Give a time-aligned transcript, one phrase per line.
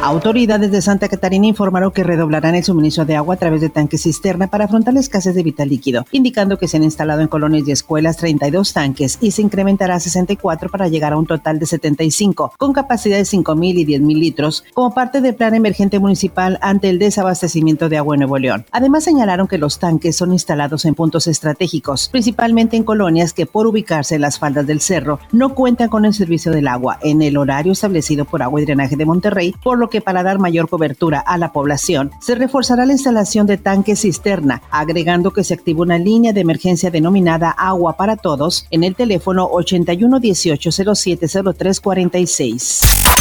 [0.00, 4.04] Autoridades de Santa Catarina informaron que redoblarán el suministro de agua a través de tanques
[4.04, 7.66] cisterna para afrontar la escasez de vital líquido, indicando que se han instalado en colonias
[7.66, 11.66] y escuelas 32 tanques y se incrementará a 64 para llegar a un total de
[11.66, 16.90] 75, con capacidad de 5.000 y 10.000 litros, como parte del plan emergente municipal ante
[16.90, 18.66] el desabastecimiento de agua en Nuevo León.
[18.70, 23.66] Además señalaron que los tanques son instalados en puntos estratégicos, principalmente en colonias que por
[23.66, 27.36] ubicarse en las faldas del cerro no cuentan con el servicio del agua en el
[27.36, 31.20] horario establecido por Agua y Drenaje de Monterrey, por lo que para dar mayor cobertura
[31.20, 35.98] a la población, se reforzará la instalación de tanques cisterna, agregando que se activa una
[35.98, 40.70] línea de emergencia denominada Agua para Todos en el teléfono 81 18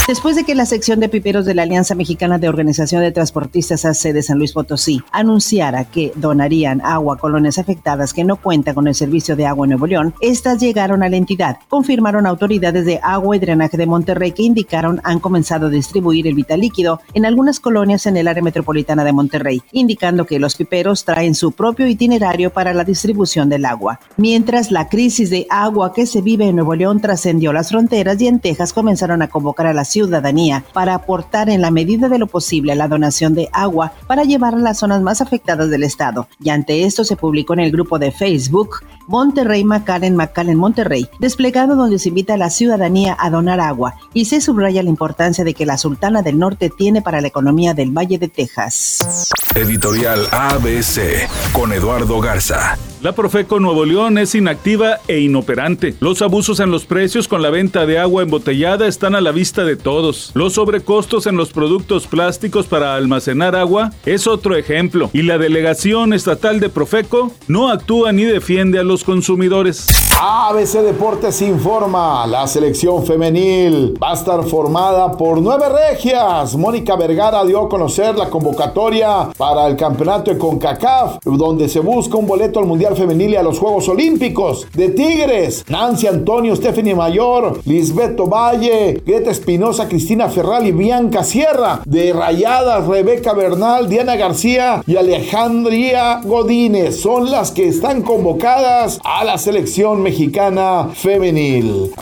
[0.07, 3.83] Después de que la sección de piperos de la Alianza Mexicana de Organización de Transportistas
[3.83, 8.73] AC de San Luis Potosí anunciara que donarían agua a colonias afectadas que no cuentan
[8.73, 11.57] con el servicio de agua en Nuevo León, estas llegaron a la entidad.
[11.67, 16.35] Confirmaron autoridades de agua y drenaje de Monterrey que indicaron han comenzado a distribuir el
[16.35, 21.03] vital líquido en algunas colonias en el área metropolitana de Monterrey, indicando que los piperos
[21.03, 23.99] traen su propio itinerario para la distribución del agua.
[24.15, 28.27] Mientras la crisis de agua que se vive en Nuevo León trascendió las fronteras y
[28.27, 32.27] en Texas comenzaron a convocar a la ciudadanía para aportar en la medida de lo
[32.27, 36.27] posible la donación de agua para llevar a las zonas más afectadas del estado.
[36.39, 41.75] Y ante esto se publicó en el grupo de Facebook Monterrey McAllen McAllen Monterrey, desplegado
[41.75, 45.53] donde se invita a la ciudadanía a donar agua y se subraya la importancia de
[45.53, 49.29] que la Sultana del Norte tiene para la economía del Valle de Texas.
[49.55, 52.77] Editorial ABC con Eduardo Garza.
[53.01, 55.95] La Profeco Nuevo León es inactiva e inoperante.
[55.99, 59.63] Los abusos en los precios con la venta de agua embotellada están a la vista
[59.63, 60.31] de todos.
[60.33, 65.11] Los sobrecostos en los productos plásticos para almacenar agua es otro ejemplo.
[65.13, 69.87] Y la delegación estatal de Profeco no actúa ni defiende a los consumidores.
[70.19, 76.55] ABC Deportes informa, la selección femenil va a estar formada por nueve regias.
[76.55, 82.17] Mónica Vergara dio a conocer la convocatoria para el campeonato de CONCACAF, donde se busca
[82.17, 84.67] un boleto al Mundial Femenil y a los Juegos Olímpicos.
[84.73, 91.81] De Tigres, Nancy Antonio, Stephanie Mayor, Lisbeto Valle, Greta Espinosa, Cristina Ferral y Bianca Sierra.
[91.85, 99.23] De Rayadas, Rebeca Bernal, Diana García y Alejandría Godínez son las que están convocadas a
[99.23, 101.93] la selección mexicana femenil.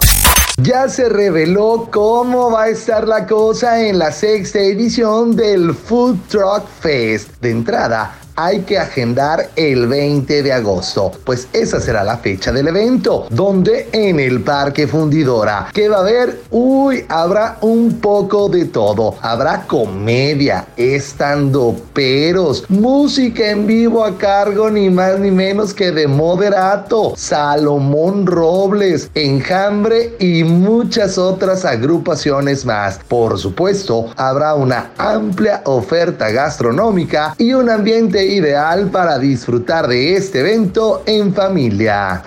[0.58, 6.18] Ya se reveló cómo va a estar la cosa en la sexta edición del Food
[6.30, 7.30] Truck Fest.
[7.42, 12.68] De entrada, hay que agendar el 20 de agosto, pues esa será la fecha del
[12.68, 18.66] evento, donde en el Parque Fundidora, que va a haber, uy, habrá un poco de
[18.66, 19.16] todo.
[19.22, 26.08] Habrá comedia, estando peros, música en vivo a cargo ni más ni menos que de
[26.08, 33.00] Moderato, Salomón Robles, Enjambre y muchas otras agrupaciones más.
[33.08, 40.40] Por supuesto, habrá una amplia oferta gastronómica y un ambiente ideal para disfrutar de este
[40.40, 42.24] evento en familia.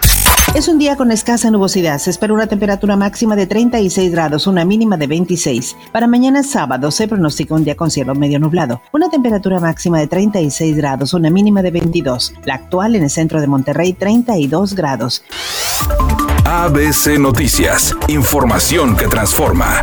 [0.55, 1.99] Es un día con escasa nubosidad.
[1.99, 5.77] Se espera una temperatura máxima de 36 grados, una mínima de 26.
[5.93, 8.81] Para mañana sábado se pronostica un día con cielo medio nublado.
[8.93, 12.35] Una temperatura máxima de 36 grados, una mínima de 22.
[12.45, 15.23] La actual en el centro de Monterrey, 32 grados.
[16.45, 17.95] ABC Noticias.
[18.09, 19.83] Información que transforma.